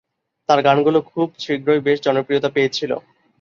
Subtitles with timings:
[0.49, 2.91] তার গানগুলো খুব শীঘ্রই বেশ জনপ্রিয়তা পেয়েছিল।